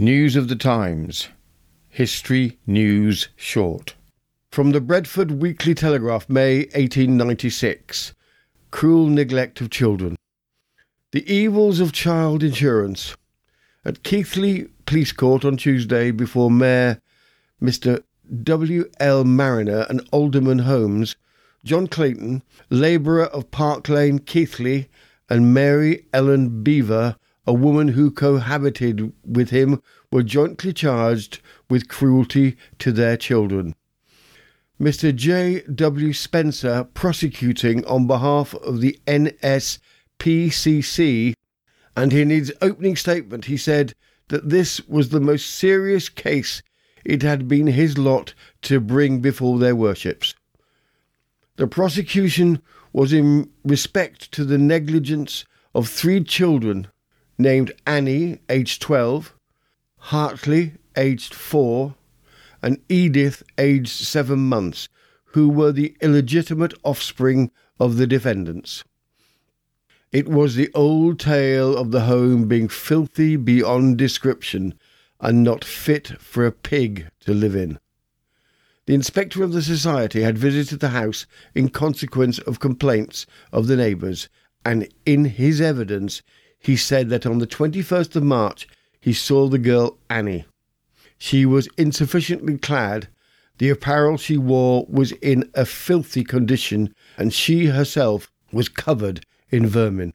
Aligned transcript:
News 0.00 0.36
of 0.36 0.46
the 0.46 0.54
Times. 0.54 1.28
History 1.88 2.56
News 2.68 3.30
Short. 3.34 3.96
From 4.52 4.70
the 4.70 4.80
Bradford 4.80 5.42
Weekly 5.42 5.74
Telegraph, 5.74 6.28
May 6.28 6.58
1896. 6.66 8.14
Cruel 8.70 9.08
neglect 9.08 9.60
of 9.60 9.70
children. 9.70 10.14
The 11.10 11.28
evils 11.28 11.80
of 11.80 11.92
child 11.92 12.44
insurance. 12.44 13.16
At 13.84 14.04
Keighley 14.04 14.68
Police 14.86 15.10
Court 15.10 15.44
on 15.44 15.56
Tuesday, 15.56 16.12
before 16.12 16.48
Mayor 16.48 17.00
Mr. 17.60 18.04
W. 18.44 18.88
L. 19.00 19.24
Mariner 19.24 19.84
and 19.88 20.08
Alderman 20.12 20.60
Holmes, 20.60 21.16
John 21.64 21.88
Clayton, 21.88 22.44
labourer 22.70 23.24
of 23.24 23.50
Park 23.50 23.88
Lane, 23.88 24.20
Keighley, 24.20 24.88
and 25.28 25.52
Mary 25.52 26.06
Ellen 26.12 26.62
Beaver, 26.62 27.16
a 27.48 27.52
woman 27.54 27.88
who 27.88 28.10
cohabited 28.10 29.10
with 29.24 29.48
him, 29.48 29.82
were 30.12 30.22
jointly 30.22 30.70
charged 30.70 31.40
with 31.70 31.88
cruelty 31.88 32.58
to 32.78 32.92
their 32.92 33.16
children. 33.16 33.74
Mr. 34.78 35.16
J. 35.16 35.62
W. 35.62 36.12
Spencer, 36.12 36.84
prosecuting 36.92 37.82
on 37.86 38.06
behalf 38.06 38.52
of 38.56 38.82
the 38.82 39.00
NSPCC, 39.06 39.82
and 41.96 42.12
in 42.12 42.28
his 42.28 42.52
opening 42.60 42.96
statement 42.96 43.46
he 43.46 43.56
said 43.56 43.94
that 44.28 44.50
this 44.50 44.86
was 44.86 45.08
the 45.08 45.18
most 45.18 45.46
serious 45.46 46.10
case 46.10 46.60
it 47.02 47.22
had 47.22 47.48
been 47.48 47.68
his 47.68 47.96
lot 47.96 48.34
to 48.60 48.78
bring 48.78 49.20
before 49.20 49.58
their 49.58 49.74
worships. 49.74 50.34
The 51.56 51.66
prosecution 51.66 52.60
was 52.92 53.10
in 53.14 53.48
respect 53.64 54.30
to 54.32 54.44
the 54.44 54.58
negligence 54.58 55.46
of 55.74 55.88
three 55.88 56.22
children 56.22 56.88
named 57.38 57.72
Annie, 57.86 58.40
aged 58.48 58.82
12, 58.82 59.34
Hartley, 59.96 60.74
aged 60.96 61.32
4, 61.32 61.94
and 62.62 62.78
Edith, 62.88 63.42
aged 63.56 63.88
7 63.88 64.38
months, 64.38 64.88
who 65.26 65.48
were 65.48 65.72
the 65.72 65.96
illegitimate 66.00 66.74
offspring 66.82 67.50
of 67.78 67.96
the 67.96 68.06
defendants. 68.06 68.82
It 70.10 70.26
was 70.26 70.54
the 70.54 70.70
old 70.74 71.20
tale 71.20 71.76
of 71.76 71.90
the 71.90 72.02
home 72.02 72.48
being 72.48 72.68
filthy 72.68 73.36
beyond 73.36 73.98
description 73.98 74.74
and 75.20 75.44
not 75.44 75.64
fit 75.64 76.20
for 76.20 76.46
a 76.46 76.52
pig 76.52 77.08
to 77.20 77.34
live 77.34 77.54
in. 77.54 77.78
The 78.86 78.94
inspector 78.94 79.44
of 79.44 79.52
the 79.52 79.62
society 79.62 80.22
had 80.22 80.38
visited 80.38 80.80
the 80.80 80.88
house 80.88 81.26
in 81.54 81.68
consequence 81.68 82.38
of 82.38 82.58
complaints 82.58 83.26
of 83.52 83.66
the 83.66 83.76
neighbours, 83.76 84.30
and 84.64 84.88
in 85.04 85.26
his 85.26 85.60
evidence 85.60 86.22
he 86.58 86.76
said 86.76 87.08
that 87.08 87.26
on 87.26 87.38
the 87.38 87.46
21st 87.46 88.16
of 88.16 88.22
March 88.22 88.68
he 89.00 89.12
saw 89.12 89.48
the 89.48 89.58
girl 89.58 89.98
Annie. 90.10 90.44
She 91.18 91.46
was 91.46 91.68
insufficiently 91.76 92.58
clad, 92.58 93.08
the 93.58 93.70
apparel 93.70 94.16
she 94.16 94.38
wore 94.38 94.86
was 94.88 95.12
in 95.12 95.50
a 95.54 95.64
filthy 95.66 96.22
condition, 96.22 96.94
and 97.16 97.32
she 97.32 97.66
herself 97.66 98.30
was 98.52 98.68
covered 98.68 99.24
in 99.50 99.66
vermin. 99.66 100.14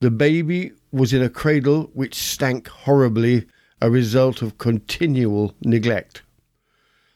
The 0.00 0.10
baby 0.10 0.72
was 0.92 1.12
in 1.12 1.22
a 1.22 1.30
cradle 1.30 1.90
which 1.94 2.14
stank 2.14 2.68
horribly, 2.68 3.46
a 3.80 3.90
result 3.90 4.42
of 4.42 4.58
continual 4.58 5.54
neglect. 5.62 6.22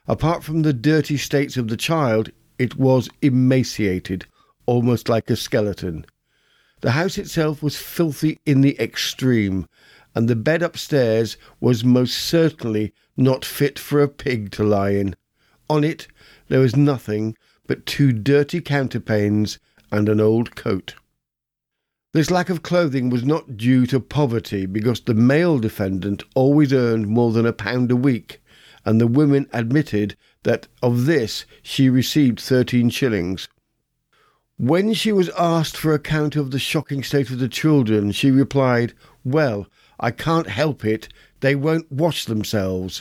Apart 0.07 0.43
from 0.43 0.63
the 0.63 0.73
dirty 0.73 1.19
states 1.19 1.59
of 1.59 1.69
the 1.69 1.77
child, 1.77 2.31
it 2.59 2.77
was 2.77 3.11
emaciated, 3.21 4.25
almost 4.65 5.09
like 5.09 5.29
a 5.29 5.37
skeleton. 5.37 6.07
The 6.81 6.93
house 6.93 7.19
itself 7.19 7.63
was 7.63 7.77
filthy 7.77 8.39
in 8.47 8.61
the 8.61 8.79
extreme, 8.81 9.67
and 10.15 10.29
the 10.29 10.37
bed 10.37 10.63
upstairs 10.63 11.37
was 11.61 11.85
most 11.85 12.15
certainly 12.17 12.93
not 13.17 13.45
fit 13.45 13.79
for 13.79 14.01
a 14.01 14.09
pig 14.09 14.53
to 14.53 14.63
lie 14.63 14.91
in. 14.91 15.17
On 15.69 15.83
it 15.85 16.07
there 16.49 16.61
was 16.61 16.77
nothing 16.77 17.37
but 17.67 17.85
two 17.85 18.13
dirty 18.13 18.61
counterpanes 18.61 19.59
and 19.91 20.09
an 20.09 20.21
old 20.21 20.55
coat. 20.55 20.95
This 22.15 22.31
lack 22.31 22.49
of 22.49 22.63
clothing 22.63 23.11
was 23.11 23.25
not 23.25 23.57
due 23.57 23.85
to 23.87 24.01
poverty, 24.01 24.65
because 24.65 25.01
the 25.01 25.15
male 25.15 25.59
defendant 25.59 26.23
always 26.35 26.73
earned 26.73 27.07
more 27.07 27.33
than 27.33 27.45
a 27.45 27.53
pound 27.53 27.91
a 27.91 27.97
week, 27.97 28.41
and 28.85 29.01
the 29.01 29.07
women 29.07 29.47
admitted 29.53 30.17
that 30.45 30.69
of 30.83 31.05
this 31.05 31.45
she 31.63 31.91
received 31.91 32.41
thirteen 32.41 32.89
shillings. 32.89 33.49
When 34.59 34.93
she 34.93 35.13
was 35.13 35.31
asked 35.39 35.77
for 35.77 35.95
account 35.95 36.35
of 36.35 36.51
the 36.51 36.59
shocking 36.59 37.05
state 37.05 37.31
of 37.31 37.39
the 37.39 37.49
children, 37.49 38.11
she 38.11 38.33
replied, 38.33 38.93
Well, 39.25 39.69
I 40.01 40.11
can't 40.11 40.49
help 40.49 40.85
it, 40.85 41.09
they 41.39 41.55
won't 41.55 41.93
wash 41.93 42.25
themselves. 42.25 43.01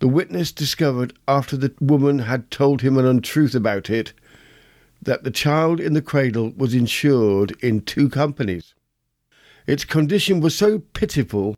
The 0.00 0.08
witness 0.08 0.52
discovered, 0.52 1.14
after 1.26 1.56
the 1.56 1.74
woman 1.80 2.18
had 2.18 2.50
told 2.50 2.82
him 2.82 2.98
an 2.98 3.06
untruth 3.06 3.54
about 3.54 3.88
it, 3.88 4.12
that 5.00 5.24
the 5.24 5.30
child 5.30 5.80
in 5.80 5.94
the 5.94 6.02
cradle 6.02 6.52
was 6.54 6.74
insured 6.74 7.52
in 7.62 7.80
two 7.80 8.10
companies. 8.10 8.74
Its 9.66 9.86
condition 9.86 10.40
was 10.40 10.54
so 10.54 10.78
pitiful 10.78 11.56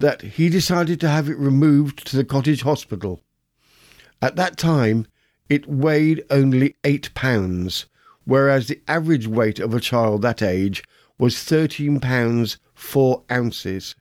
that 0.00 0.20
he 0.20 0.50
decided 0.50 1.00
to 1.00 1.08
have 1.08 1.30
it 1.30 1.38
removed 1.38 2.06
to 2.06 2.16
the 2.18 2.26
cottage 2.26 2.60
hospital. 2.60 3.22
At 4.20 4.36
that 4.36 4.58
time, 4.58 5.06
it 5.48 5.66
weighed 5.66 6.24
only 6.28 6.76
eight 6.84 7.14
pounds, 7.14 7.86
whereas 8.28 8.68
the 8.68 8.78
average 8.86 9.26
weight 9.26 9.58
of 9.58 9.72
a 9.72 9.80
child 9.80 10.20
that 10.20 10.42
age 10.42 10.84
was 11.18 11.42
thirteen 11.42 11.98
pounds 11.98 12.58
four 12.74 13.24
ounces. 13.32 13.96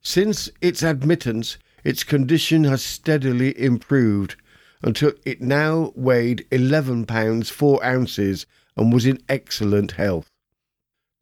Since 0.00 0.48
its 0.60 0.84
admittance, 0.84 1.58
its 1.82 2.04
condition 2.04 2.62
has 2.62 2.80
steadily 2.80 3.58
improved 3.60 4.36
until 4.82 5.14
it 5.24 5.42
now 5.42 5.92
weighed 5.96 6.46
eleven 6.52 7.06
pounds 7.06 7.50
four 7.50 7.84
ounces 7.84 8.46
and 8.76 8.92
was 8.92 9.04
in 9.04 9.20
excellent 9.28 9.92
health. 9.92 10.30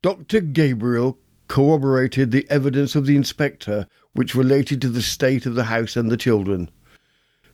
Dr. 0.03 0.41
Gabriel 0.41 1.19
corroborated 1.49 2.31
the 2.31 2.47
evidence 2.51 2.95
of 2.95 3.07
the 3.07 3.17
inspector 3.17 3.87
which 4.13 4.35
related 4.35 4.83
to 4.83 4.91
the 4.91 5.01
state 5.01 5.47
of 5.47 5.55
the 5.55 5.65
house 5.65 5.97
and 5.97 6.11
the 6.11 6.19
children. 6.19 6.71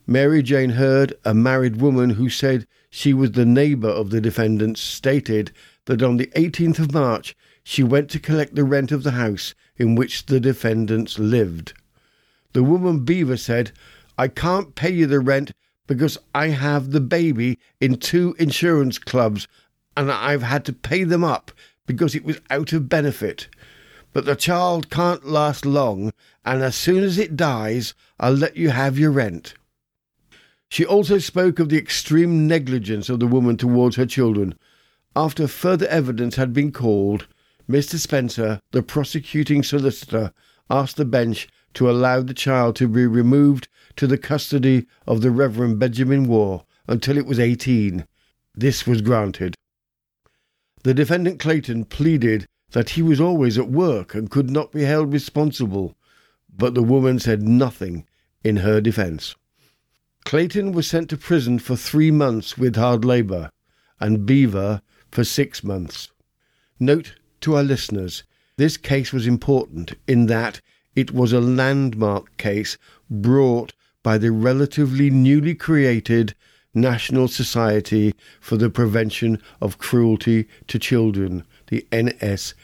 Mary 0.09 0.41
Jane 0.41 0.71
Hurd, 0.71 1.13
a 1.23 1.35
married 1.35 1.75
woman 1.75 2.09
who 2.09 2.31
said 2.31 2.65
she 2.89 3.13
was 3.13 3.33
the 3.33 3.45
neighbour 3.45 3.89
of 3.89 4.09
the 4.09 4.19
defendants, 4.19 4.81
stated 4.81 5.51
that 5.85 6.01
on 6.01 6.17
the 6.17 6.31
18th 6.35 6.79
of 6.79 6.95
March 6.95 7.37
she 7.63 7.83
went 7.83 8.09
to 8.09 8.19
collect 8.19 8.55
the 8.55 8.63
rent 8.63 8.91
of 8.91 9.03
the 9.03 9.11
house 9.11 9.53
in 9.77 9.93
which 9.93 10.25
the 10.25 10.39
defendants 10.39 11.19
lived. 11.19 11.73
The 12.53 12.63
woman 12.63 13.05
Beaver 13.05 13.37
said, 13.37 13.71
I 14.17 14.29
can't 14.29 14.73
pay 14.73 14.89
you 14.89 15.05
the 15.05 15.19
rent 15.19 15.51
because 15.85 16.17
I 16.33 16.47
have 16.47 16.89
the 16.89 17.01
baby 17.01 17.59
in 17.79 17.97
two 17.97 18.35
insurance 18.39 18.97
clubs 18.97 19.47
and 19.95 20.11
I've 20.11 20.41
had 20.41 20.65
to 20.65 20.73
pay 20.73 21.03
them 21.03 21.23
up 21.23 21.51
because 21.85 22.15
it 22.15 22.25
was 22.25 22.41
out 22.49 22.73
of 22.73 22.89
benefit. 22.89 23.47
But 24.11 24.25
the 24.25 24.35
child 24.35 24.89
can't 24.89 25.23
last 25.27 25.67
long, 25.67 26.13
and 26.43 26.63
as 26.63 26.75
soon 26.75 27.03
as 27.03 27.19
it 27.19 27.37
dies, 27.37 27.93
I'll 28.19 28.33
let 28.33 28.57
you 28.57 28.71
have 28.71 28.97
your 28.97 29.11
rent. 29.11 29.53
She 30.69 30.85
also 30.85 31.17
spoke 31.17 31.59
of 31.59 31.69
the 31.69 31.77
extreme 31.77 32.47
negligence 32.47 33.09
of 33.09 33.19
the 33.19 33.27
woman 33.27 33.57
towards 33.57 33.95
her 33.95 34.05
children. 34.05 34.53
After 35.15 35.47
further 35.47 35.87
evidence 35.87 36.35
had 36.35 36.53
been 36.53 36.71
called, 36.71 37.27
Mr. 37.67 37.97
Spencer, 37.97 38.61
the 38.71 38.83
prosecuting 38.83 39.63
solicitor, 39.63 40.31
asked 40.69 40.97
the 40.97 41.05
bench 41.05 41.47
to 41.73 41.89
allow 41.89 42.21
the 42.21 42.33
child 42.33 42.75
to 42.75 42.87
be 42.87 43.05
removed 43.07 43.67
to 43.95 44.07
the 44.07 44.17
custody 44.17 44.85
of 45.07 45.21
the 45.21 45.31
Reverend 45.31 45.79
Benjamin 45.79 46.27
Waugh 46.27 46.63
until 46.87 47.17
it 47.17 47.25
was 47.25 47.39
eighteen. 47.39 48.05
This 48.55 48.85
was 48.85 49.01
granted. 49.01 49.55
The 50.83 50.93
defendant 50.93 51.39
Clayton 51.39 51.85
pleaded 51.85 52.47
that 52.71 52.91
he 52.91 53.01
was 53.01 53.19
always 53.19 53.57
at 53.57 53.69
work 53.69 54.13
and 54.13 54.29
could 54.29 54.49
not 54.49 54.71
be 54.71 54.83
held 54.83 55.11
responsible, 55.11 55.95
but 56.55 56.75
the 56.75 56.83
woman 56.83 57.19
said 57.19 57.41
nothing 57.41 58.05
in 58.43 58.57
her 58.57 58.79
defence. 58.79 59.35
Clayton 60.25 60.71
was 60.71 60.87
sent 60.87 61.09
to 61.09 61.17
prison 61.17 61.59
for 61.59 61.75
three 61.75 62.11
months 62.11 62.57
with 62.57 62.75
hard 62.75 63.03
labour, 63.05 63.51
and 63.99 64.25
Beaver 64.25 64.81
for 65.11 65.23
six 65.23 65.63
months. 65.63 66.09
Note 66.79 67.15
to 67.41 67.55
our 67.55 67.63
listeners 67.63 68.23
this 68.59 68.75
case 68.75 69.13
was 69.13 69.25
important 69.25 69.93
in 70.05 70.25
that 70.25 70.59
it 70.93 71.11
was 71.11 71.31
a 71.31 71.39
landmark 71.39 72.35
case 72.35 72.77
brought 73.09 73.71
by 74.03 74.17
the 74.17 74.33
relatively 74.33 75.09
newly 75.09 75.55
created 75.55 76.35
National 76.73 77.29
Society 77.29 78.13
for 78.41 78.57
the 78.57 78.69
Prevention 78.69 79.41
of 79.61 79.77
Cruelty 79.77 80.45
to 80.67 80.77
Children, 80.77 81.45
the 81.67 81.87
NSPCC. 81.91 82.57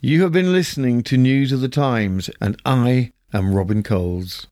You 0.00 0.22
have 0.22 0.30
been 0.30 0.52
listening 0.52 1.02
to 1.02 1.16
News 1.16 1.50
of 1.50 1.60
the 1.60 1.68
Times, 1.68 2.30
and 2.40 2.60
I 2.64 3.10
am 3.32 3.54
Robin 3.54 3.82
Coles. 3.82 4.46